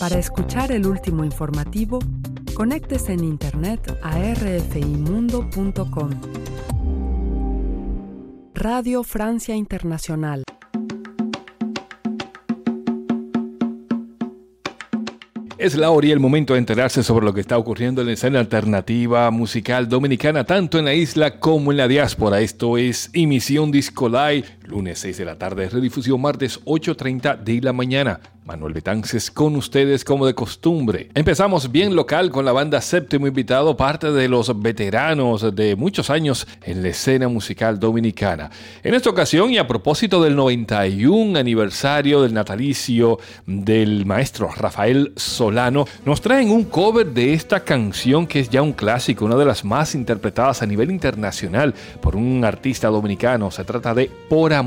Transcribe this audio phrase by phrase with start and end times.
[0.00, 1.98] Para escuchar el último informativo,
[2.54, 6.10] conéctese en Internet a rfimundo.com.
[8.54, 10.42] Radio Francia Internacional.
[15.56, 18.12] Es la hora y el momento de enterarse sobre lo que está ocurriendo en la
[18.12, 22.40] escena alternativa musical dominicana, tanto en la isla como en la diáspora.
[22.40, 27.72] Esto es Emisión Disco Live, lunes 6 de la tarde, redifusión martes 8.30 de la
[27.72, 28.18] mañana.
[28.44, 31.08] Manuel Betances con ustedes como de costumbre.
[31.14, 36.46] Empezamos bien local con la banda Séptimo Invitado, parte de los veteranos de muchos años
[36.62, 38.50] en la escena musical dominicana.
[38.82, 45.86] En esta ocasión y a propósito del 91 aniversario del natalicio del maestro Rafael Solano,
[46.04, 49.64] nos traen un cover de esta canción que es ya un clásico, una de las
[49.64, 53.50] más interpretadas a nivel internacional por un artista dominicano.
[53.50, 54.63] Se trata de Por Amor.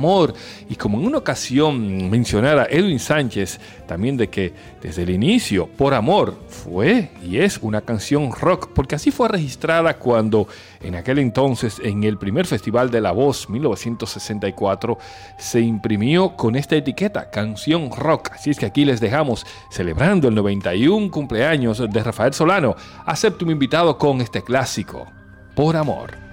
[0.69, 5.93] Y como en una ocasión mencionara Edwin Sánchez, también de que desde el inicio, Por
[5.93, 10.47] Amor fue y es una canción rock, porque así fue registrada cuando
[10.81, 14.97] en aquel entonces, en el primer Festival de la Voz 1964,
[15.37, 18.31] se imprimió con esta etiqueta, canción rock.
[18.33, 23.51] Así es que aquí les dejamos, celebrando el 91 cumpleaños de Rafael Solano, acepto un
[23.51, 25.07] invitado con este clásico,
[25.55, 26.27] Por Amor.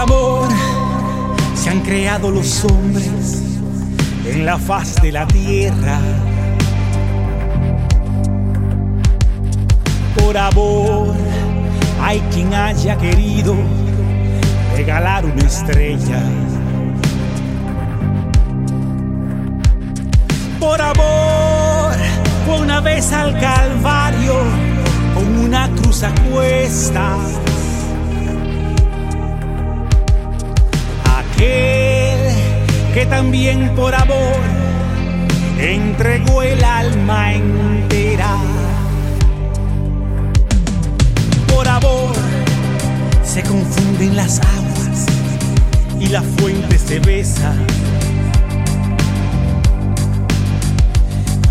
[0.00, 0.48] Amor
[1.54, 3.42] se han creado los hombres
[4.24, 5.98] en la faz de la tierra.
[10.16, 11.14] Por amor
[12.02, 13.54] hay quien haya querido
[14.74, 16.22] regalar una estrella.
[20.58, 21.92] Por amor
[22.46, 24.34] fue una vez al Calvario
[25.14, 27.49] con una cruz a cuestas
[31.40, 34.40] que también por amor
[35.58, 38.36] entregó el alma entera.
[41.48, 42.12] Por amor
[43.22, 45.06] se confunden las aguas
[45.98, 47.54] y la fuente se besa.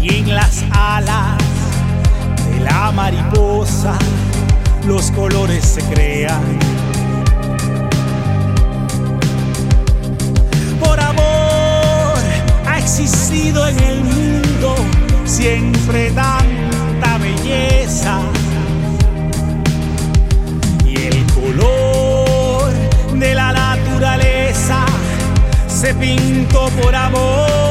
[0.02, 1.38] Y en las alas
[2.52, 3.98] de la mariposa
[4.86, 6.60] los colores se crean
[12.80, 14.76] existido en el mundo
[15.26, 18.22] siempre tanta belleza
[20.86, 22.72] y el color
[23.14, 24.86] de la naturaleza
[25.68, 27.69] se pintó por amor.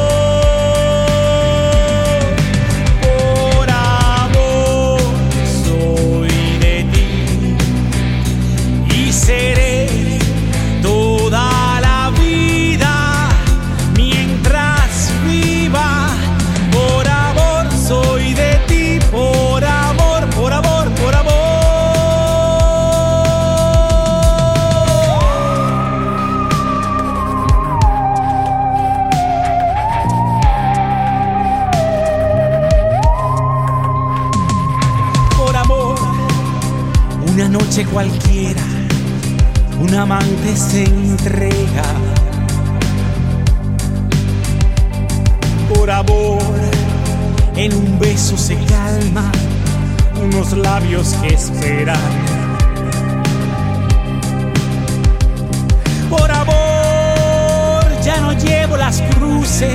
[58.88, 59.75] Las cruces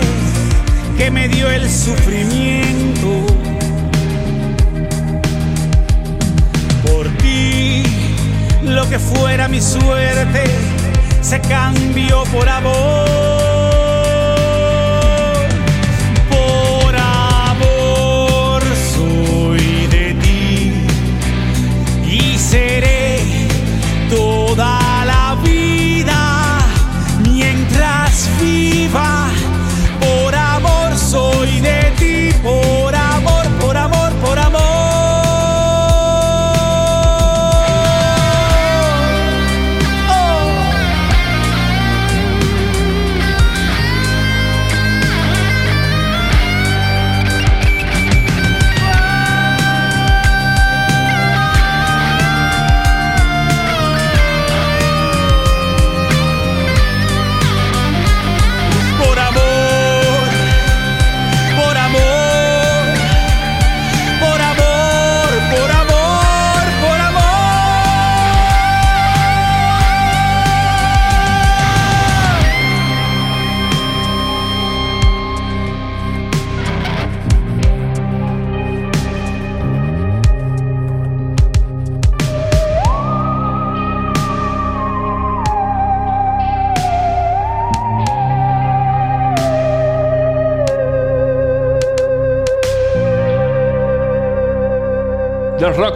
[0.98, 3.28] que me dio el sufrimiento
[8.64, 10.44] lo que fuera mi suerte
[11.22, 13.13] se cambió por amor.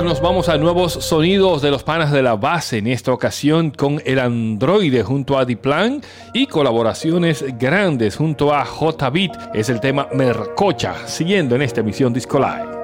[0.03, 4.01] Nos vamos a nuevos sonidos de los panas de la base, en esta ocasión con
[4.05, 6.01] el androide junto a Diplan
[6.33, 9.55] y colaboraciones grandes junto a J-Beat.
[9.55, 12.76] Es el tema Mercocha, siguiendo en esta emisión Disco Live.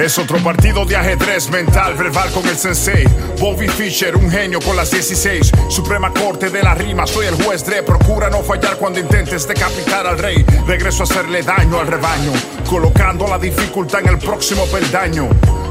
[0.00, 3.04] Es otro partido de ajedrez mental verbal con el sensei.
[3.38, 5.52] Bobby Fischer, un genio con las 16.
[5.68, 7.82] Suprema corte de la rima, soy el juez de.
[7.82, 10.42] Procura no fallar cuando intentes decapitar al rey.
[10.66, 12.32] Regreso a hacerle daño al rebaño,
[12.66, 15.28] colocando la dificultad en el próximo peldaño.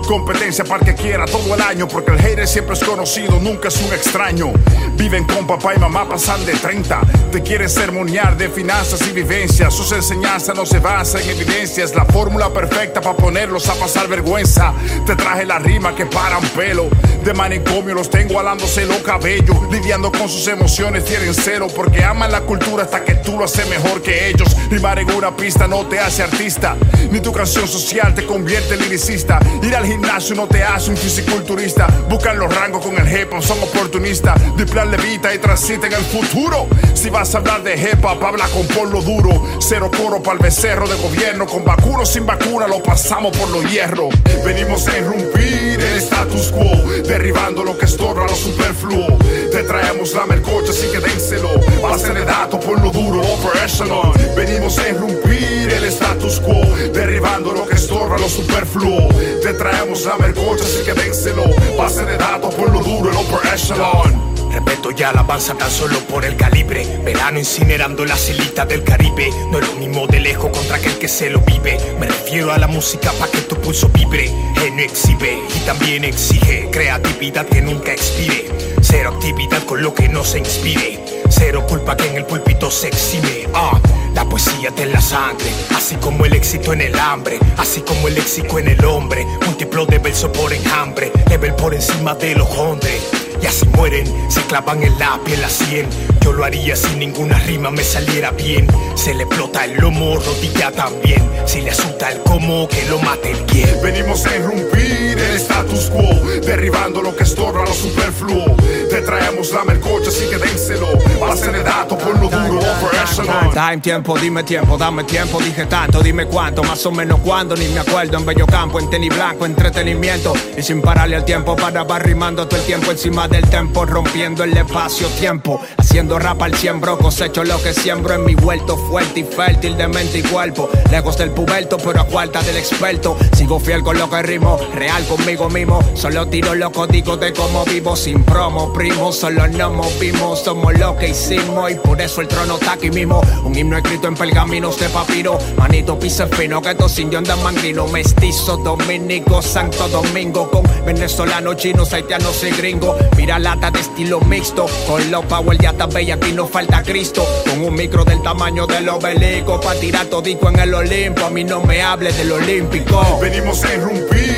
[0.10, 3.80] Competencia para que quiera todo el año, porque el hater siempre es conocido, nunca es
[3.80, 4.52] un extraño.
[4.96, 7.02] Viven con papá y mamá, pasan de 30.
[7.32, 9.72] Te quieren sermonear de finanzas y vivencias.
[9.72, 11.94] Sus enseñanzas no se basan en evidencias.
[11.94, 14.74] La fórmula perfecta para ponerlos a pasar vergüenza.
[15.06, 16.88] Te traje la rima que paran pelo.
[17.24, 19.58] De manicomio los tengo alándose los cabellos.
[19.70, 21.68] Lidiando con sus emociones, tienen cero.
[21.76, 24.58] Porque aman la cultura hasta que tú lo haces mejor que ellos.
[24.72, 26.76] Rimar en una pista no te hace artista.
[27.12, 29.40] Ni tu canción social te convierte en liricista.
[29.62, 29.99] Ir al gimnasio
[30.36, 31.88] no te hace un fisiculturista.
[32.10, 34.36] Buscan los rangos con el hip hop, son oportunistas.
[34.56, 36.68] Diplan levita y transita en el futuro.
[36.94, 39.44] Si vas a hablar de hip hop, habla con polvo duro.
[39.60, 41.46] Cero coro para el becerro de gobierno.
[41.46, 44.14] Con vacuno sin vacuna lo pasamos por los hierros.
[44.46, 46.76] Venimos a irrumpir el status quo.
[47.08, 49.18] Derribando lo que estorba lo superfluo.
[49.60, 51.50] Te traemos la mercocha, así que dénselo.
[51.84, 54.14] Base de datos por lo duro, operational.
[54.34, 56.62] Venimos a irrumpir el status quo.
[56.94, 59.10] Derribando lo que estorba lo superfluo.
[59.44, 61.44] Te traemos la mercocha, así que dénselo.
[61.78, 64.30] Base de datos por lo duro, el operational.
[64.50, 67.02] Respeto ya la avanza tan solo por el calibre.
[67.04, 69.30] Verano incinerando la celita del Caribe.
[69.52, 71.78] No es lo mismo de lejos contra aquel que se lo vive.
[72.00, 73.40] Me refiero a la música para que
[73.70, 74.32] pulso vibre.
[74.56, 78.50] Genio exhibe y también exige creatividad que nunca expire.
[78.82, 81.00] Cero actividad con lo que no se inspire.
[81.30, 83.48] Cero culpa que en el púlpito se exime.
[83.54, 83.80] Ah,
[84.16, 88.16] la poesía te la sangre, así como el éxito en el hambre, así como el
[88.16, 89.24] léxico en el hombre.
[89.46, 92.99] Múltiplo de verso por enjambre, level por encima de los hombres.
[93.42, 95.88] Y así mueren, se clavan en la piel a cien.
[96.22, 98.68] Yo lo haría si ninguna rima me saliera bien.
[98.96, 101.22] Se le explota el lomo, rodilla también.
[101.46, 103.82] Si le asusta el cómo, que lo mate el quien.
[103.82, 104.99] Venimos a irrumpir
[105.30, 106.02] el status quo,
[106.42, 108.56] derribando lo que estorba lo superfluo.
[108.90, 110.88] Te traemos la mercocha, así que dénselo.
[111.20, 113.52] Base de datos por lo duro, operational.
[113.52, 117.68] Time, tiempo, dime tiempo, dame tiempo, dije tanto, dime cuánto, más o menos cuándo, ni
[117.68, 121.84] me acuerdo, en bello campo, en tenis blanco, entretenimiento, y sin pararle al tiempo para
[121.84, 126.98] va rimando todo el tiempo encima del tempo, rompiendo el espacio-tiempo, haciendo rap al siembro,
[126.98, 131.18] cosecho lo que siembro en mi huerto, fuerte y fértil de mente y cuerpo, lejos
[131.18, 135.50] del puberto, pero a falta del experto, sigo fiel con lo que rimo, real conmigo
[135.50, 140.78] mismo, solo tiro los códigos de cómo vivo, sin promo, primo, solo nos movimos, somos
[140.80, 144.16] lo que hicimos, y por eso el trono está aquí mismo, un himno escrito en
[144.16, 150.50] pergaminos de papiro, manito pisa fino, que sin yo andan mangrino, mestizo, dominico, santo domingo,
[150.50, 155.72] con venezolanos, chinos, haitianos y gringos, mira lata de estilo mixto, con los power ya
[155.72, 160.06] está bella, aquí no falta Cristo, con un micro del tamaño del obelisco, pa' tirar
[160.06, 163.20] todito en el Olimpo, a mí no me hable del olímpico.
[163.22, 164.29] Venimos a irrumpir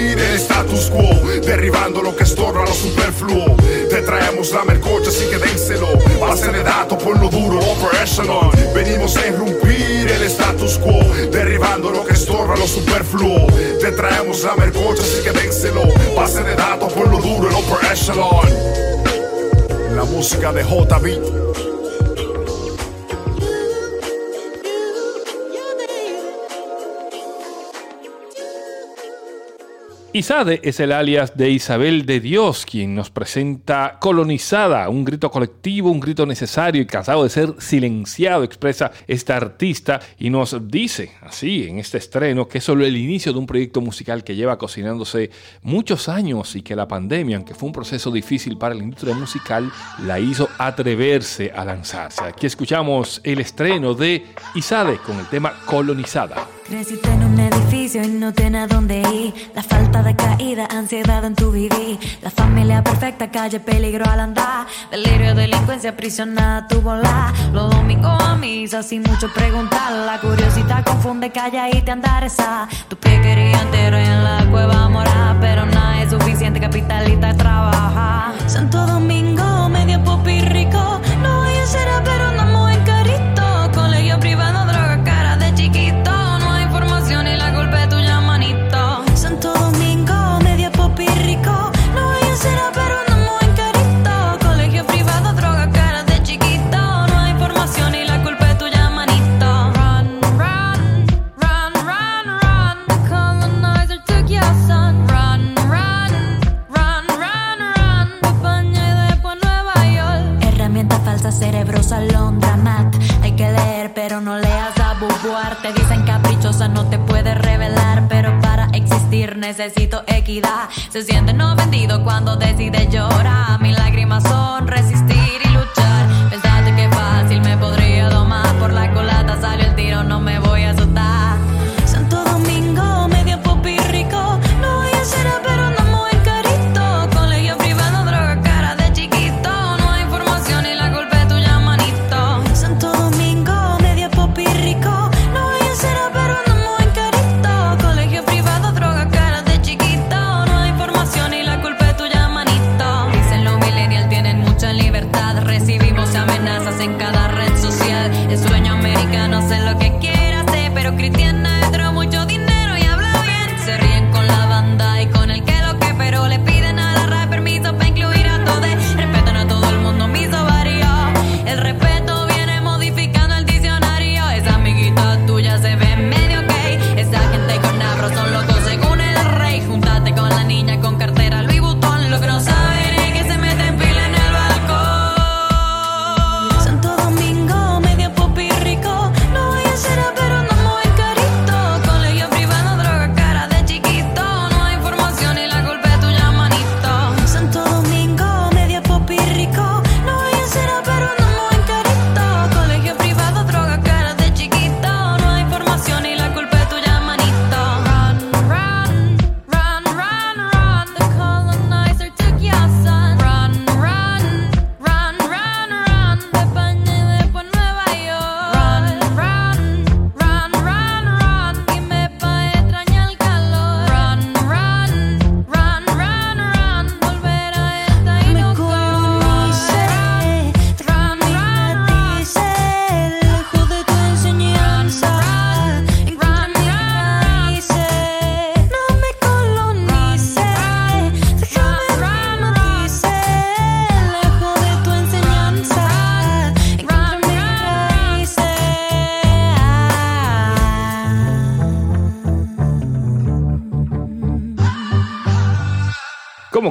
[0.42, 1.10] status quo,
[1.46, 3.56] derribando lo que estorba lo superfluo.
[3.90, 5.88] Te traemos la mercocha, así que dénselo.
[6.20, 8.50] Base de datos por lo duro, operational.
[8.74, 11.00] Venimos a irrumpir el status quo,
[11.32, 13.48] derribando lo que estorba lo superfluo.
[13.80, 15.84] Te traemos la mercocha, así que dénselo.
[16.16, 18.50] Base de datos por lo duro, el operational.
[19.96, 21.00] La música de J
[30.14, 35.90] Isade es el alias de Isabel de Dios, quien nos presenta Colonizada, un grito colectivo,
[35.90, 41.66] un grito necesario y cansado de ser silenciado, expresa esta artista y nos dice así
[41.70, 45.32] en este estreno que es solo el inicio de un proyecto musical que lleva cocinándose
[45.62, 49.72] muchos años y que la pandemia, aunque fue un proceso difícil para la industria musical,
[50.06, 52.26] la hizo atreverse a lanzarse.
[52.26, 54.26] Aquí escuchamos el estreno de
[54.56, 56.61] Isade con el tema Colonizada.
[56.72, 59.52] Creciste en un edificio y no tienes a dónde ir.
[59.54, 62.00] La falta de caída, ansiedad en tu vivir.
[62.22, 64.68] La familia perfecta, calle peligro al andar.
[64.90, 67.34] Delirio, delincuencia, aprisionada tu volar.
[67.52, 69.92] Los domingos a misa sin mucho preguntar.
[69.92, 72.70] La curiosidad confunde, calla y te andar esa.
[72.88, 75.42] Tu pie quería entero en la cueva morar.
[75.42, 78.34] Pero nada es suficiente, capitalista trabaja.
[78.48, 81.02] Santo Domingo, medio pop y rico.
[81.22, 82.41] No voy a ser pero andamos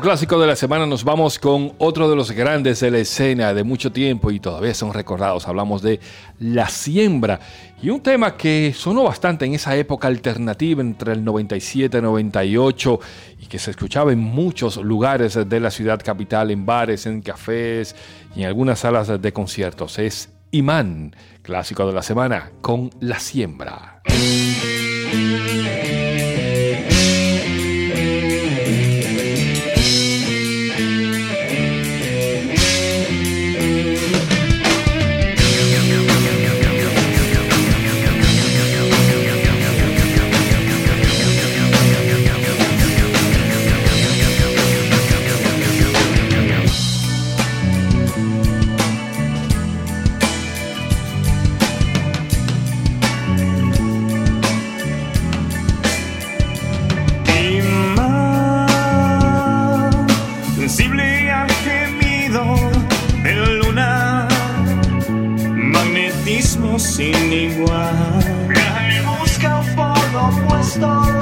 [0.00, 3.64] Clásico de la semana nos vamos con otro de los grandes de la escena de
[3.64, 5.46] mucho tiempo y todavía son recordados.
[5.46, 6.00] Hablamos de
[6.38, 7.38] La Siembra
[7.82, 13.00] y un tema que sonó bastante en esa época alternativa entre el 97 y 98
[13.40, 17.94] y que se escuchaba en muchos lugares de la ciudad capital, en bares, en cafés
[18.34, 19.98] y en algunas salas de conciertos.
[19.98, 24.02] Es Imán, clásico de la semana con La Siembra.
[70.62, 71.20] Ah.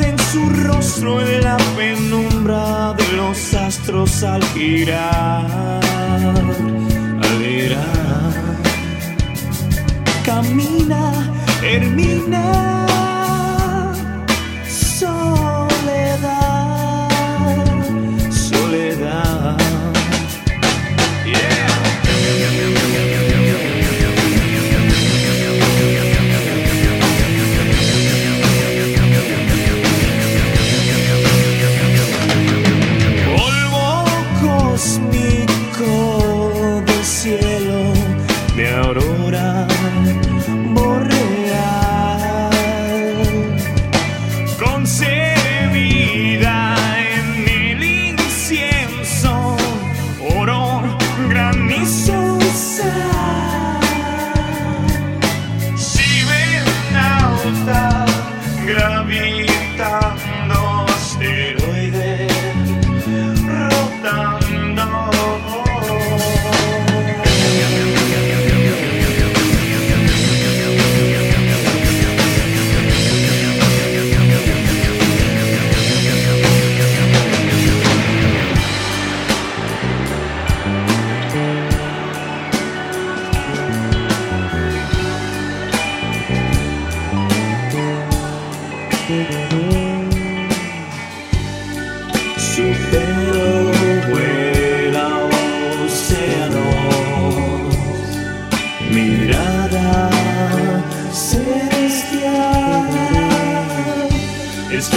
[0.00, 5.80] en su rostro en la penumbra de los astros al girar,
[7.22, 8.32] al girar.
[10.24, 11.12] Camina,
[11.60, 13.01] termina.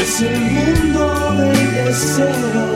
[0.05, 2.74] es el mundo del deseo.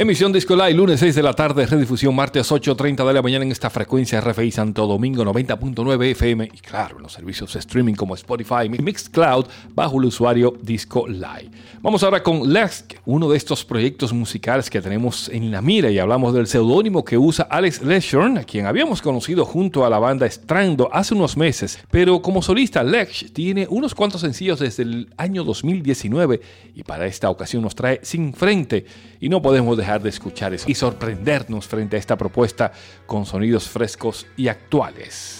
[0.00, 3.52] Emisión Disco Live, lunes 6 de la tarde, redifusión martes 8.30 de la mañana en
[3.52, 8.64] esta frecuencia RFI Santo Domingo 90.9 FM y claro, en los servicios streaming como Spotify
[8.64, 11.50] y Mixcloud bajo el usuario Disco Live.
[11.82, 15.98] Vamos ahora con Lex, uno de estos proyectos musicales que tenemos en la mira y
[15.98, 20.26] hablamos del seudónimo que usa Alex Leshorn, a quien habíamos conocido junto a la banda
[20.30, 25.44] Strando hace unos meses, pero como solista Lex tiene unos cuantos sencillos desde el año
[25.44, 26.40] 2019
[26.74, 28.86] y para esta ocasión nos trae Sin Frente.
[29.22, 32.72] Y no podemos dejar de escuchar eso y sorprendernos frente a esta propuesta
[33.06, 35.39] con sonidos frescos y actuales.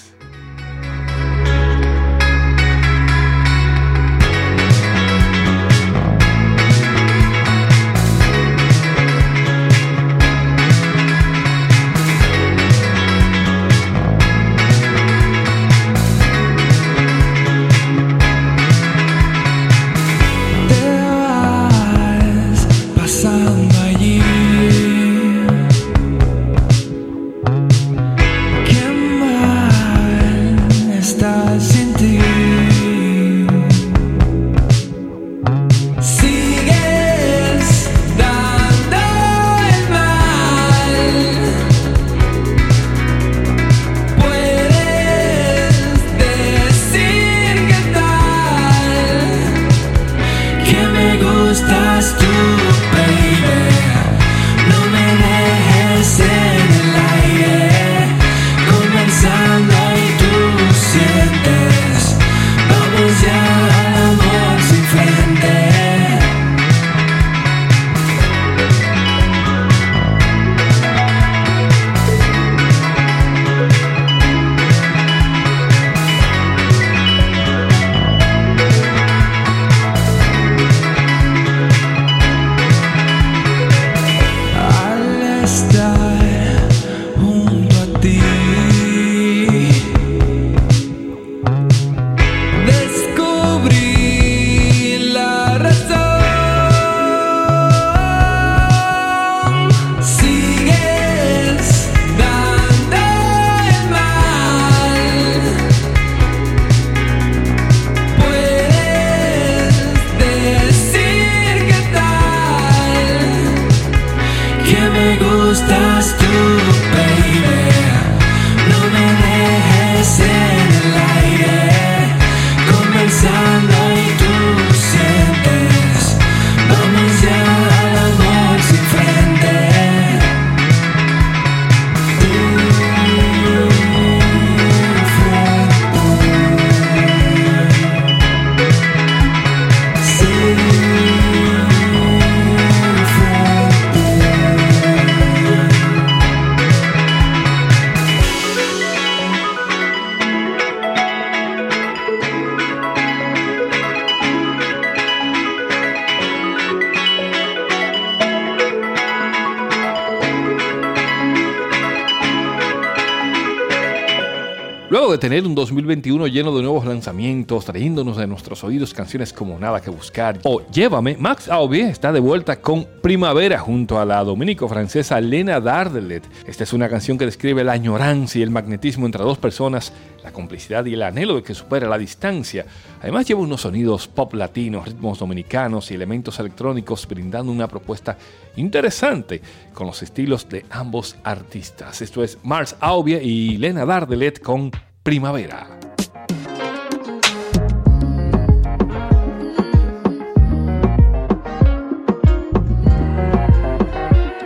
[165.47, 170.39] Un 2021 lleno de nuevos lanzamientos, trayéndonos de nuestros oídos canciones como Nada que Buscar
[170.43, 176.29] o Llévame, Max Aubie está de vuelta con Primavera junto a la dominico-francesa Lena Dardelet.
[176.47, 180.33] Esta es una canción que describe la añoranza y el magnetismo entre dos personas, la
[180.33, 182.67] complicidad y el anhelo de que supera la distancia.
[183.01, 188.19] Además lleva unos sonidos pop latinos, ritmos dominicanos y elementos electrónicos brindando una propuesta
[188.57, 189.41] interesante
[189.73, 192.03] con los estilos de ambos artistas.
[192.03, 194.71] Esto es Mars Aubie y Lena Dardelet con
[195.03, 195.67] Primavera.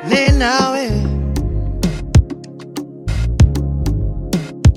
[0.09, 0.73] Nena,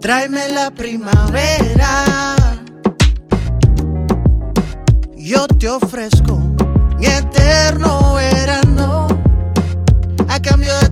[0.02, 2.36] tráeme la primavera.
[5.16, 6.40] Yo te ofrezco
[6.98, 9.08] mi eterno verano
[10.28, 10.87] a cambio de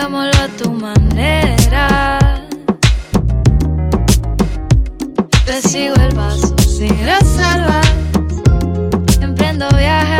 [0.00, 2.18] Hagámoslo a tu manera.
[5.44, 7.86] Te sigo el paso sin reservas.
[9.20, 10.19] Emprendo viaje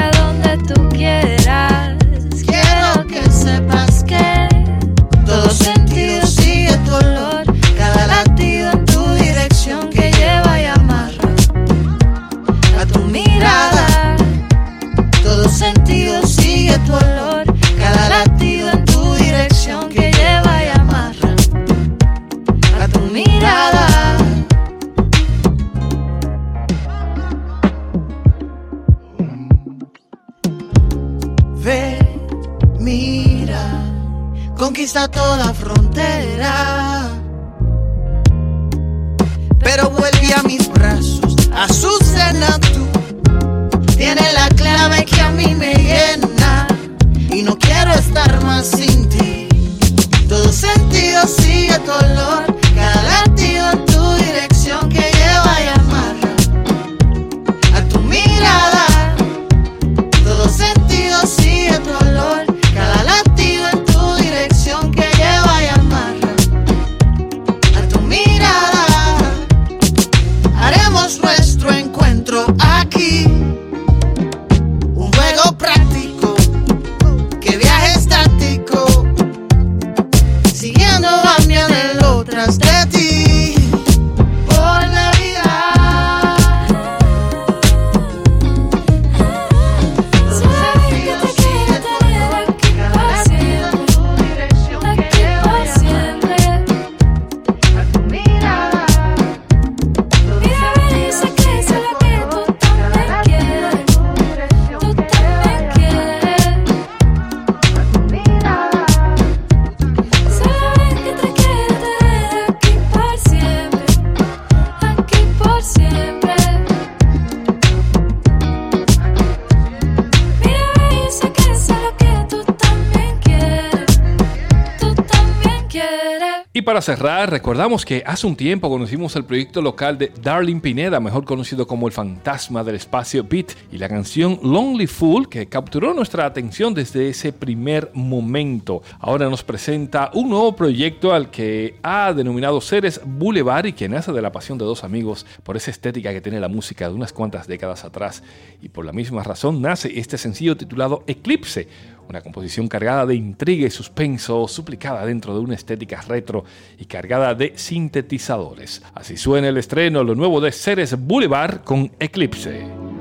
[126.81, 131.27] para cerrar, recordamos que hace un tiempo conocimos el proyecto local de Darling Pineda, mejor
[131.27, 136.25] conocido como el fantasma del espacio Beat, y la canción Lonely Fool, que capturó nuestra
[136.25, 138.81] atención desde ese primer momento.
[138.99, 144.13] Ahora nos presenta un nuevo proyecto al que ha denominado Ceres Boulevard y que nace
[144.13, 147.13] de la pasión de dos amigos por esa estética que tiene la música de unas
[147.13, 148.23] cuantas décadas atrás.
[148.63, 151.69] Y por la misma razón nace este sencillo titulado Eclipse
[152.11, 156.45] una composición cargada de intriga y suspenso, suplicada dentro de una estética retro
[156.79, 158.83] y cargada de sintetizadores.
[158.95, 163.00] Así suena el estreno, lo nuevo de Ceres Boulevard con Eclipse.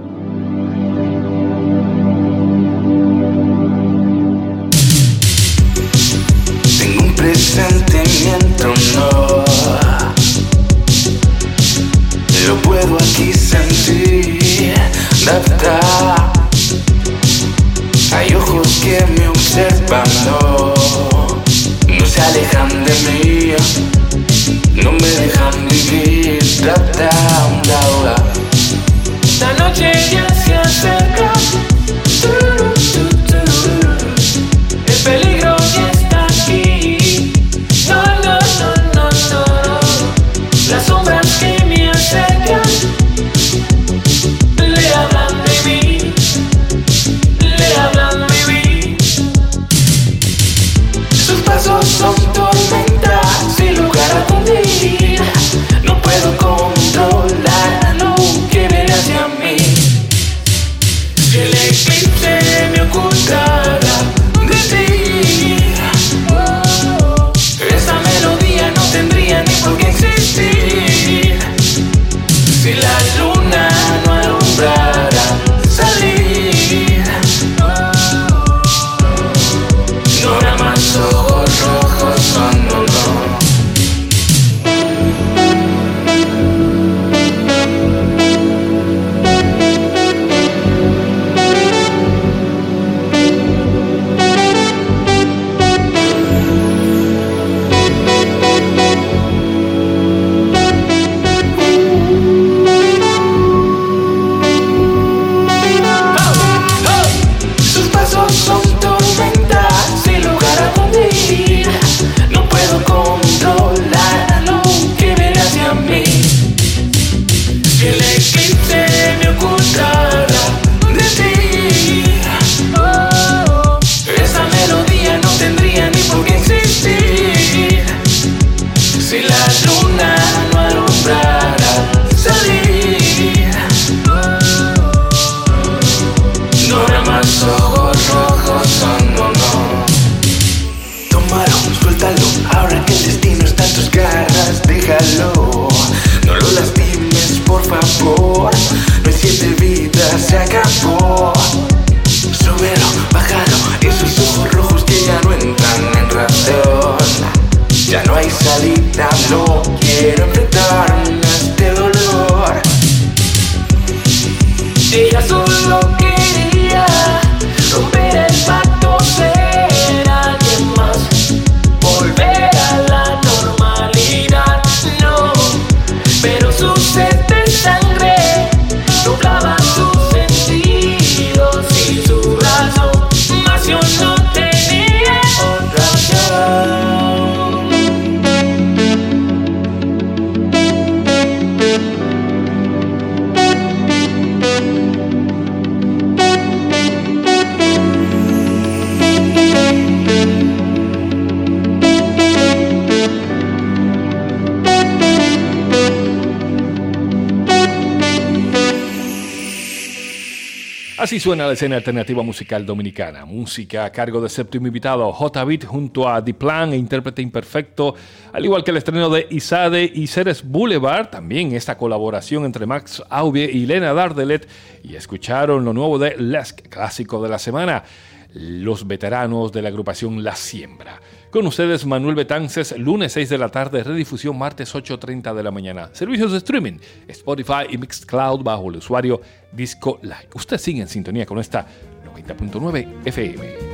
[211.20, 213.26] Suena la escena alternativa musical dominicana.
[213.26, 215.44] Música a cargo del séptimo invitado J.
[215.44, 217.94] Beat junto a Diplan e intérprete imperfecto,
[218.32, 223.04] al igual que el estreno de Isade y Ceres Boulevard, también esta colaboración entre Max
[223.10, 224.48] Aubie y Lena Dardelet,
[224.82, 227.84] y escucharon lo nuevo de Lesk, clásico de la semana,
[228.34, 231.02] los veteranos de la agrupación La Siembra.
[231.32, 235.90] Con ustedes Manuel Betances, lunes 6 de la tarde, redifusión martes 8.30 de la mañana.
[235.94, 240.30] Servicios de streaming, Spotify y Mixcloud bajo el usuario Disco Like.
[240.36, 241.68] Usted sigue en sintonía con esta
[242.16, 243.69] 90.9 FM.